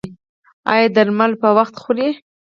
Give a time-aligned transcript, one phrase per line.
[0.71, 2.09] ایا درمل به په وخت خورئ؟